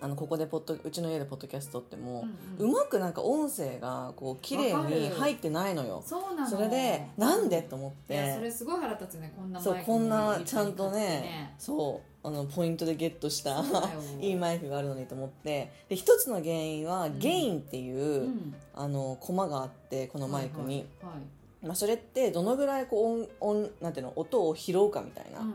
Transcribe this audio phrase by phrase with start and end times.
[0.00, 2.26] あのここでポッドうちの家でポッドキャストっても、
[2.58, 2.72] ううん。
[2.72, 6.02] まくなんか音声がこう綺麗に入ってないのよ。
[6.04, 6.50] そうなの。
[6.50, 11.54] それでなんでと思っいやそてれすごい腹立つねこんなそうこんなにちゃんとねね。
[11.58, 13.62] そうあのポイントでゲットした
[14.20, 15.72] いいマイクがあるのにと思って。
[15.88, 17.18] で一つの原因はん。
[17.18, 18.54] ゲインっていう、うん。
[18.74, 21.22] あのコマがあってこのマイクに、はいはい
[21.66, 25.48] まあ、それってどのぐらいこう音音なんていうの音を拾うかみたいな、はい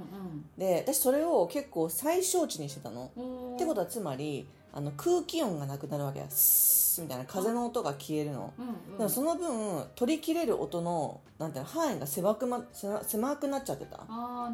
[0.57, 6.25] で私それを結構最小値にしてたの、うんうんってことはつまりあの空気音がなくなるわけや。
[6.29, 13.99] スーみたいな風の音が消えるの、うんうんでもその分取り切れる音のなんていうの範囲が狭く,、ま、狭狭くなっちゃってた。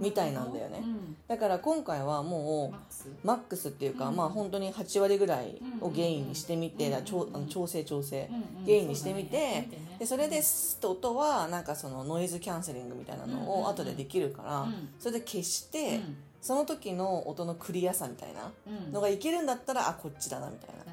[0.01, 0.79] みたいなんだよね。
[0.81, 1.17] うん。
[1.27, 3.67] だから今回はもうマックス。
[3.67, 4.15] っていうか、うん。
[4.15, 9.69] まあ本当に8割ぐらいをゲインにしてみて、うんだから調あの調整調整、うんうんゲインにしてみてね。
[9.99, 14.89] でそれでスッと音はなんかそのノイズキャンセリングみたいなのを後でできるから、うん。
[14.97, 16.17] それで消して、うん。
[16.41, 18.93] その時の音のクリアさみたいなうん。
[18.93, 20.85] のがいけるんだったらあこっちだなみたいな、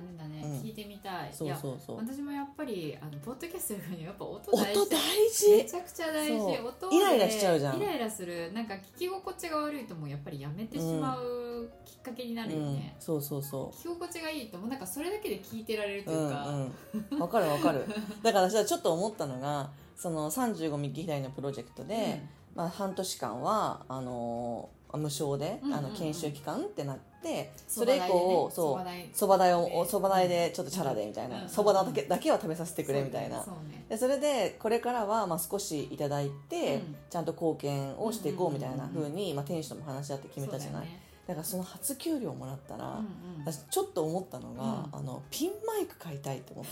[0.45, 0.61] うん。
[0.61, 1.29] 聞いてみたい。
[1.33, 1.97] そうそうそう。
[1.97, 4.87] いや私もやっぱりあのポッドキャストよりやっぱ音音大事？
[4.87, 6.39] 大め事ちゃくちゃ大事。
[6.39, 6.67] そう。
[6.69, 7.77] 音でイライラしちゃうじゃん。
[7.77, 8.53] イライラする。
[8.53, 12.75] なんか聞き心地が悪いともうやっぱりやめてしまうきっかけになるようん。
[12.75, 17.19] ね、そうそうそ聞き心地がいいともうなんかそれだけで聞いてられるとういうか、うんうん。
[17.21, 17.87] わかるわかる。
[18.23, 22.21] だから私はちょっと思ったのがその35ミキ左のプロジェクトで、
[22.55, 25.79] まあ、半年間はあのー無償で、うんうんうん。
[25.79, 29.87] あの研修期間ってなってそれ以降、そそうば代そば代をね。
[29.89, 31.49] そば代でちょっとチャラでみたいうんうなん。
[31.49, 33.43] そばだけだけは食べさせてくれみたいな。
[33.43, 33.85] そうね。
[33.89, 36.97] でそれでこれからはまあ少しいただいて、うん。
[37.11, 39.11] ちゃんと貢献をしていこうみたいなうんうんうんうん。
[39.11, 40.89] ふうに、まあ、店主とも話し合って決めたじゃない？
[41.27, 42.93] だ,、からその初給料もらったら、うん
[43.41, 43.45] うん。
[43.45, 45.01] 私ちょっと思ったのが、うん。
[45.01, 46.71] あのピンマイク買いたいと思って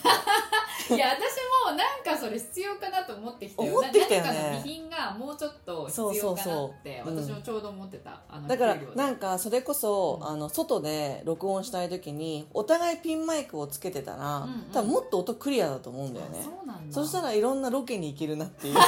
[0.90, 3.78] いや私もなんかそれ必要かなと思ってきたよ。
[3.78, 4.28] 思ってきたよね。
[4.28, 6.88] 何かの備品がもうちょっと必要かなってそうそうそう。
[6.88, 8.96] うん私もちょうど思ってた、あのだから給料で。
[8.96, 10.28] なんかそれこそ、うん。
[10.28, 14.62] あの外で録音したい時にお互いピンマイクをつけてたら、うんうん。
[14.72, 16.38] 多分もっと音クリアだと思うんだよね。
[16.40, 16.94] あそうなんだ。
[16.94, 18.74] そしたらいろんなロケに行けるなっていう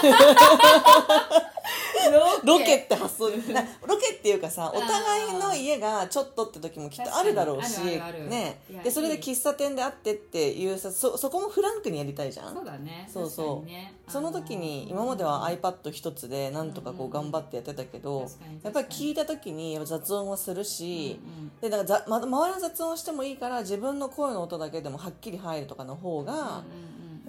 [2.15, 2.21] ロ
[2.59, 8.61] ロケって発想でな ロケっていうかさお互いの家がちょっとって時もきっとあるだろうしね。
[8.83, 12.55] でそれで喫茶店で会ってっていうさそそこもフランクにやりたいじゃん。
[12.55, 13.09] そうだね。
[13.13, 13.67] そうそう。
[13.67, 13.95] ね。
[14.07, 18.27] その時に今までは iPad 一つでなんとかこう頑張ってやってたけど
[18.63, 26.65] やっぱり聞いいた時に雑音はするしうんでだからざ、ま、周りの雑音してもいいから自分の声の音だけでもはっきり入るとかの方が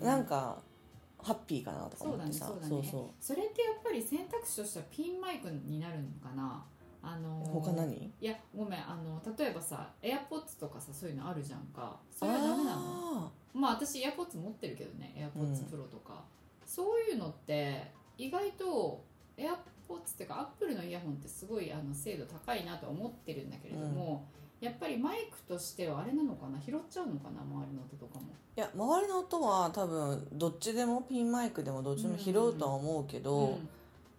[0.01, 0.57] なんか
[1.25, 2.45] ハッピーかなとかそうだ思ってさ。
[2.45, 2.69] ねそうだね。
[2.69, 3.09] そうそう。
[3.19, 6.63] それってやっぱり選択肢としてはピンマイクになるのかな？
[7.01, 7.93] あのー他何？
[7.93, 11.99] いやごめんあの例えばさ AirPods とかさそういうのあるじゃんか。
[12.11, 12.75] それはダメなの？
[12.75, 16.23] あまあ私 AirPods 持ってるけどね AirPods うん Pro とか、
[16.65, 19.03] そういうのって意外と
[19.37, 24.27] AirPods っていうか Apple のイヤホンってすごいあの精度高いなとは思ってるんだけれども、
[24.61, 26.59] やっぱりマイクとしてはあれなのかな？
[26.59, 27.41] 拾っちゃうのかな？
[27.41, 28.25] 周りの音とかも。
[28.55, 33.69] ーいや周りの音は多分どっちでもピンマイクでもどっちも拾うとは思うけど、うん。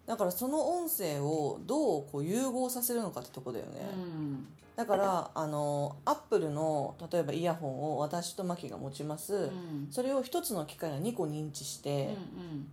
[0.05, 4.47] だからその音声をどうこう融合させるのかってとこだよね、うん。
[4.75, 9.87] だからあのアップルの例えばイヤホンを私とマキが持ちます、うん。
[9.89, 12.15] それを一つの機械が2個認知して、うんうん。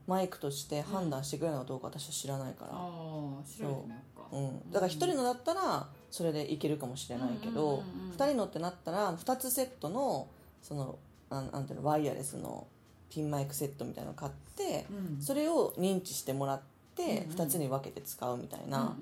[0.06, 4.26] マイクとして判断してくれるのかどうか私は知らないから、ああ調べてみようか。
[4.30, 8.10] うん、だから一人のだったらそれでいけるかもしれないけど、うんうんうんうん。
[8.12, 10.28] 二人のってなったら2つセットの
[10.62, 10.96] その
[11.28, 12.68] なんなんていうのワイヤレスの
[13.10, 15.20] ピンマイクセットみたいなの買ってうん。
[15.20, 16.60] それを認知してもらっ
[16.94, 17.36] てうんうん。
[17.36, 18.96] 2つに分けて使うみたいな、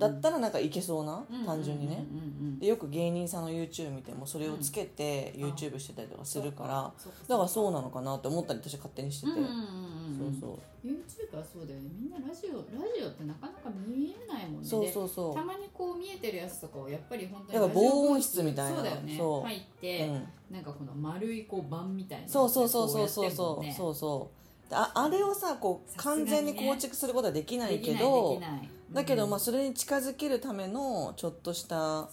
[0.00, 2.04] だったらなんかいけそうな、うん単純にね、
[2.58, 6.92] でよく芸人さんの YouTube 見てもそれをつけてうん YouTube してたりとかするから、
[7.28, 9.32] だからそうなのかなって思ったり私は勝手にしてて、
[10.18, 10.26] うん。
[10.26, 10.36] うんうんう。
[10.36, 11.90] んそうそう YouTube はそうだよね。
[11.98, 14.68] みんなラジオラジオってなかなか見えないもんね。
[14.68, 15.34] そうでそうそう。
[15.34, 18.76] たまにこう見えてるやつとかをやっぱり本当にやっぱ防音室みたいな。
[18.76, 19.16] そうだよね。
[19.18, 19.42] そう。
[19.42, 20.54] 入って、うん。
[20.54, 23.26] なんかこの丸いこう板みたいなそうそうそうそうそう。
[23.26, 24.30] こそうそうそ
[24.66, 24.70] う。
[24.70, 28.70] でああれをさこう完全に構築することはできないけでどきないできない。
[28.92, 32.08] だけどまあうんそれに近づけるためのちょっとした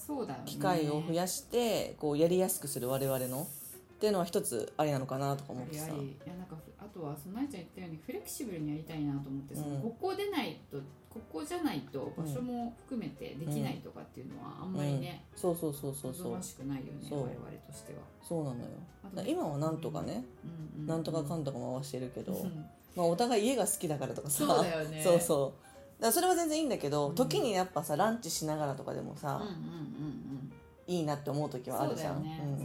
[0.46, 3.48] 機会を増やしてこうやりやすくする我々の。
[3.96, 5.86] っていうのは一つありなのかなとか思ってさ。
[5.86, 5.90] い
[6.28, 10.78] やなんかあとはその愛ちゃん言ったようにフレキシブルにやりたいなと思ってその、うんここ出ないと
[11.10, 16.28] ここじゃないと場所も含めてできないとかっていうのはあんまりね、そうそうそうそうそう。
[16.32, 17.20] 望ましくないよねそう。
[17.20, 17.34] 我々
[17.66, 18.00] としては。
[18.22, 19.26] そうなのよ。
[19.26, 22.66] 今はなんとかね、うんうんなんとかかんとか回してるけど、うん。
[22.98, 24.46] まあ、お互い家が好きだからとかさ。
[24.46, 25.00] そうだよね。
[25.04, 25.54] そうそ
[26.00, 26.02] う。
[26.02, 27.16] だそれは全然いいんだけど、うん。
[27.16, 30.52] 時にやっぱさランチしながらとかでもさ、うんうんうん
[30.88, 32.65] いいなって思う時はあるじゃん、ねんそうだよね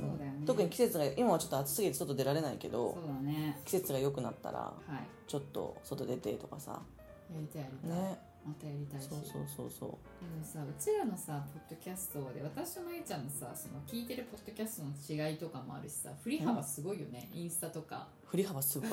[0.50, 3.60] 特に季節が今はちょっと暑すぎて外出られないけうんどそうだね。
[3.64, 5.06] 季節が良くなったらはい。
[5.26, 6.82] ちょっと外出てとかさ。
[7.32, 8.18] やりたいやりたい、ね。
[8.44, 9.08] またやりたいし。
[9.08, 9.90] そうそうそうそう。
[9.90, 18.08] でもさうちらのさポッドキャストで私とのえちゃんのさその聞いてるポッドキャストの違いとかもあるしさ振り幅すごいよね、インスタとか。
[18.26, 18.90] 振り幅すごい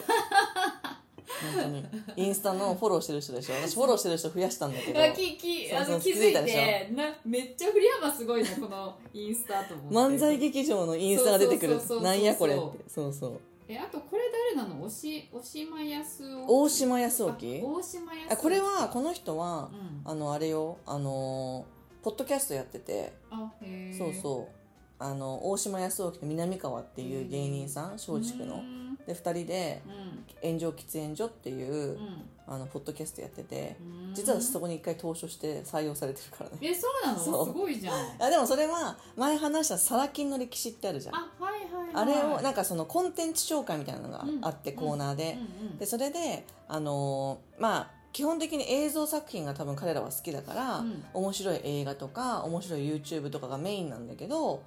[1.54, 1.86] 本当に。
[2.16, 3.54] インスタのフォローしてる人でしょ。
[3.68, 5.04] 私フォローしてる人増やしたんだけど。
[5.04, 10.16] あききあの気づいてなめっちゃ振り幅すごいねこのインスタと思って。
[10.16, 12.02] 漫才劇場のインスタが出てくる。
[12.02, 12.90] なんやこれって。
[12.90, 13.40] そうそう。
[13.70, 14.24] えあとこれ
[14.56, 14.82] 誰なの？
[14.84, 19.70] おし大島康雄大島康あ之大島康雄あこれはこの人は
[20.06, 20.12] うん。
[20.12, 20.78] あのあれよ。
[20.86, 21.66] あの
[22.02, 23.12] ポッドキャストやってて。
[23.30, 23.98] あへえ。
[23.98, 24.54] そうそう。
[25.00, 28.56] あの大島康之と南川っていう芸人さん松竹の。
[28.56, 32.30] うんで2人でうん「炎上喫煙所」っていううん。
[32.50, 34.16] あのポッドキャストやっててうん。
[34.16, 36.58] 実は私そこに一回投書して採用されてるからね。
[36.62, 37.20] えそうなの？
[37.20, 38.24] すごいじゃん。
[38.24, 41.16] あでもそれは前話したサラ金の歴史ってあるじゃん。
[41.16, 41.94] あはいはいはい。
[41.94, 45.38] あれをなんかそのコンテンツ紹介みたいなのがあって、うんコーナーで、
[45.78, 51.04] でそれであのーまあ基本的に映像作品が多分彼らは好きだから、うん。
[51.14, 54.64] 面白い映画とか面白い YouTube とかがメインなんだけど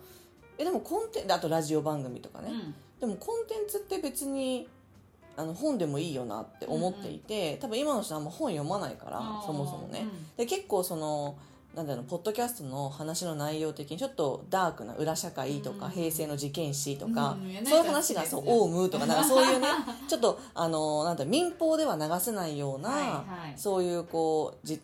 [0.59, 4.69] えでもコンテンツあとラジオ番組とかね、うんでもコンテンツって別に
[5.37, 11.37] あの本でもいいよなって思っていて、多分今の人はあんま本読まないからそもそもね、うんで結構その
[11.75, 23.25] なんだろうポッドキャストの話の内容的にちょっとダークな裏社会とか、うん平成の事件史とか、うんそういう話がそうオウムとかなんか そういうねはちょっとあのなんだ民放では流せないような、いは
[23.55, 23.58] い。
[23.58, 24.81] そういうこうじ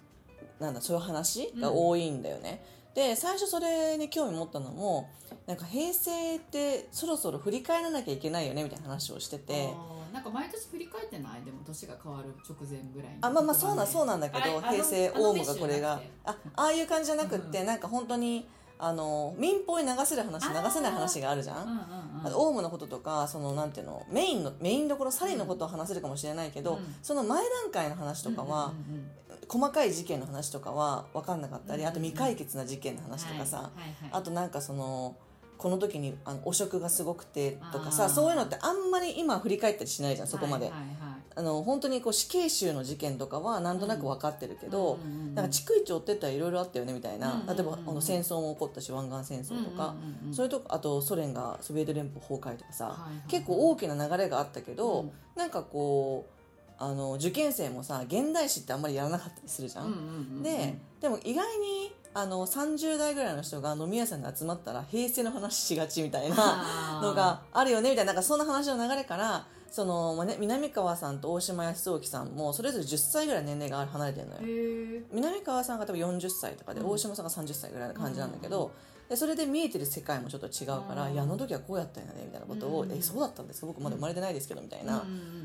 [0.60, 2.64] なんだそういう話が多いんだよね。
[2.96, 5.10] で最初それに興味持ったのも
[5.46, 9.68] なんか平成ってそろそろ振り返らなきゃいけないよねみたいな話をしてて。
[10.14, 11.44] なんか毎年振り返ってない？
[11.44, 13.18] でも年が変わる直前ぐらいに。
[13.20, 16.00] あまあまあそうなんそうなんだけど平成オウムがこれが。
[16.24, 17.66] あああいう感じじゃなくって、うん。
[17.66, 18.48] なんか本当に
[18.78, 29.10] あの民放に流せる話流せない話があるじゃん、うんうんオウムのこととかそのなんていうのメインのメインどころサリーのことを話せるかもしれないけど、うんその前段階の話とかは、うんうんうん
[29.48, 35.14] 細かい事件の話とかは分かんなかったり、うんあと未解決な事件の話とかさ、はいはいはいあとなんかその
[35.56, 40.96] この時にあの汚職がすごくてとかさそういうのってあんまり今振り返ったりしないじゃんそこまで、はいはいはい
[41.38, 44.98] あの本当にこう死刑囚の事件とかはなんとなく分かってるけど、
[45.34, 49.94] なんか逐一追ってったらいろいろあったよねみたいな、例えばあの戦争も起こったし湾岸戦争とか、
[50.32, 55.12] それとかあとソ連がソビエト連邦崩壊とかさ、結構大きな流れがあったけど、うん。
[55.36, 56.32] なんかこう
[56.78, 60.42] あの受験生もさ現代史ってあんまりやらなかったりするじゃん。
[60.42, 75.02] ででも意外にあの30代ぐらいの人が飲み屋さんに集まったら平成の話しがちみたいなのがあるよねみたいななんかそんな話の流れからその、まあね、南川さんと大島康之さんもそれぞれ10歳ぐらい年齢が離れてるのよ。
[75.12, 76.90] 南川さんが多分40歳とかで、うん。
[76.90, 81.12] 大島さんが30歳ぐらいの感じなんだけど、うんでそれで見えてる世界もちょっと違うから、うん。
[81.12, 82.92] いやあの時はこうやったんやねみたいなことを、うん。
[82.92, 83.66] えそうだったんですか？
[83.66, 85.04] 僕まだ生まれてないですけどみたいな、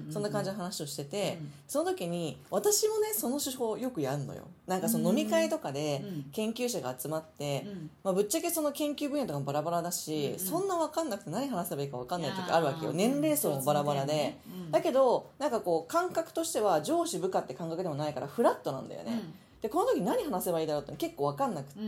[0.10, 1.52] そんな感じの話をしてて、うん。
[1.68, 4.48] その時に私もねその手法よくやるのよ。
[4.68, 7.90] なんかその飲み会とかでうん研究者が集まって、うん。
[8.04, 12.94] まあ、ぶっちゃけその研究分野とかもバラバラだし、そんな分かんなくて何話せばいいか分かんない時あるわけよ。
[12.94, 19.22] 年齢層もバラバラで、うんだけどなんかこう感覚としては上司部下って感覚でもないからフラットなんだよね、
[19.62, 21.88] でこの時何話せばいいだろうって結構分かんなくて、う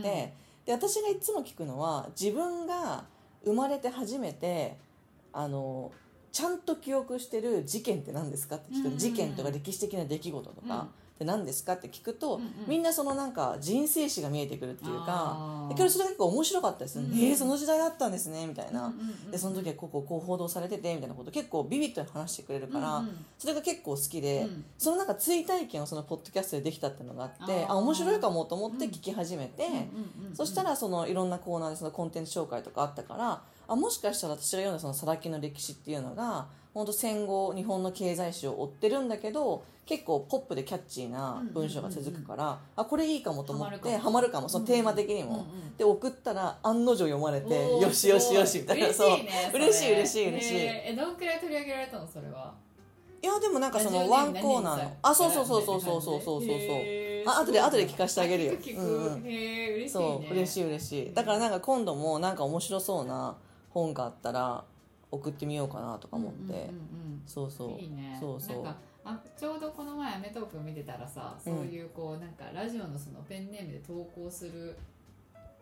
[0.66, 3.04] で私がいつも聞くのは自分が
[3.44, 4.76] 生まれて初めて
[5.32, 5.92] あの
[6.32, 8.98] ちゃんと記憶してる事件って何ですかって聞く、うんうんうん。
[8.98, 11.74] 事件とか歴史的な出来事とか、うんって何ですか？
[11.74, 12.50] って聞くと、うんうん。
[12.66, 17.02] みんなそのなんか人生史が見えてくるっていうかでそれが結構面白かったですよ。
[17.02, 23.24] ね、うんえーその時代だったんですねみたいな、うんうんうんでその時はこうこうこう報道されててみたいなこと結構ビビッドに話してくれるから、うんうん。
[23.38, 24.64] それが結構好きで、うん。
[24.76, 29.62] そのなんか追体験をそのポッドキャストでできたっていうのがあってあ面白いかもと思って聞き始めて、
[30.34, 44.48] そしたらそのいろんなコーナーでそのコンテンツ紹介とかあったからあもしかしたら私が読んだそのサラ金の歴史っていうのが本当戦後日本の経済史を追ってるんだけど結構ポップでキャッチーな文章が続くから、あこれいいかもと思ってハマるかも。
[44.48, 45.30] そのテーマ的にも。
[45.30, 45.44] うんうん
[45.76, 48.92] で送ったら案の定読まれてよしよしよしみたいな。
[48.92, 49.20] すごい。
[49.20, 49.64] 嬉しいねそれ。
[49.64, 50.58] 嬉しい嬉しい嬉しい。
[50.60, 52.54] えどんくらい取り上げられたのそれは？
[53.20, 54.96] いやでもなんかそのワンコーナーの。
[55.02, 56.00] あそうそうそうそうそう。
[56.02, 56.48] そうそうそう
[57.26, 58.52] あ後で後で聞かせてあげるよ。
[58.52, 59.26] うんうん。
[59.26, 61.12] へえ嬉しいそうね嬉しい嬉しい。
[61.12, 63.36] だからなんか今度もなんか面白そうな
[63.70, 64.64] 本があったら
[65.14, 66.70] 送ってみようかなとか思って、
[67.26, 67.80] そうそううん。
[67.80, 68.16] いいね。
[68.20, 68.66] そうそう。
[69.06, 74.74] あちょうどこの前『アメトーーク』見てたらさそういうこうなんかラジオのそのペンネームで投稿する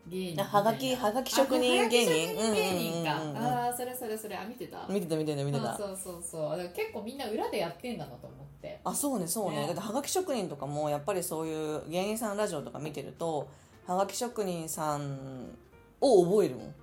[0.07, 0.45] 芸人みたいな。
[0.45, 3.05] あはがきはがき職人芸人芸人。
[3.05, 4.87] か、ああそれそれそれあ見てた。
[4.89, 6.51] 見てた見てた見てたあそうそうそう。
[6.51, 8.81] だから結構みんな裏でやってんだなと思って。
[8.85, 9.57] あそうねそうね。
[9.63, 9.67] ね。
[9.67, 13.49] だってはがき職人とかもやっぱりそういう芸人さんラジオとか見てると
[13.89, 15.57] はがき職人さん
[16.01, 16.75] を覚えるもん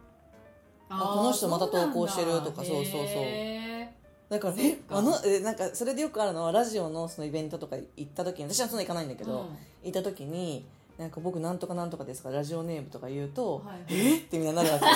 [0.89, 3.93] あこの人また投稿してるとかそうそうそうへ
[4.29, 4.67] だからそっか。
[4.67, 9.47] えあのえなんかそれでよくあるのはラジオのそのイベントとか行った時に私はそんな行かないんだけど、ーうん。
[9.83, 10.65] 行った時に
[10.99, 14.17] なんか僕なんとかなんとかですからラジオネームとか言うと、はいえ？
[14.17, 14.85] ってみんななるわけ。
[14.85, 14.89] え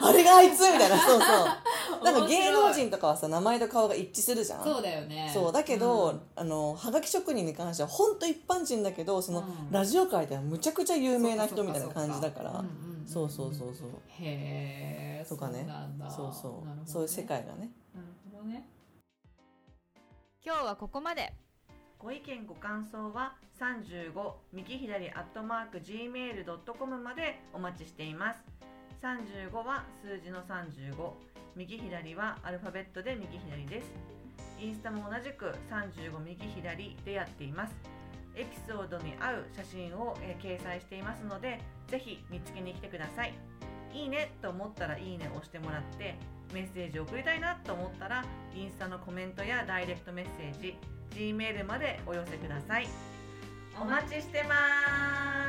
[0.00, 0.60] あれがあいつ？
[0.60, 0.98] みたいな。
[0.98, 1.26] そうそ
[2.00, 2.02] う。
[2.04, 4.64] なんか芸能人とかはさ名前と顔が一致するじゃん。
[4.64, 5.30] そうだよね。
[5.32, 5.52] そう。
[5.52, 6.20] だけど、うん。
[6.34, 9.70] あのはがき職人に関しては本当一般人だけどその、うん。
[9.70, 13.88] ラジオ界ではむちゃくちゃ有名な人みたいな感じだからうんうんそうそうそうそう。
[14.08, 15.66] へえとかね。
[16.00, 16.32] そうそう。
[16.32, 16.82] そうなるほどね。
[16.86, 17.70] そういう世界がね。
[17.94, 18.68] なるほどね。
[20.44, 21.32] 今日はここまで。
[21.98, 24.12] ご意見ご感想は35
[24.52, 28.40] 右左アットマーク gmail.com までお待ちしています。
[29.02, 30.94] 35は数字の35
[31.56, 33.90] 右左はアルファベットで右左です。
[34.60, 37.74] インスタも同じく35右左でやっています。
[38.34, 43.34] エピソードに合う写真を、えー掲載していますのでぜひ見つけに来てください。
[43.92, 46.16] いいねと思ったらいいねを押してもらって
[46.52, 48.24] メッセージを送りたいなと思ったら
[48.54, 50.76] インスタのコメントやダイレクトメッセージ
[51.10, 52.88] G メールまでお寄せください。
[53.80, 54.54] お待ちしてま
[55.42, 55.45] す。